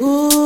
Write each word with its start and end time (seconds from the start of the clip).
Ooh. 0.00 0.43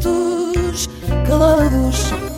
gritos 0.00 0.88
calados. 1.26 2.29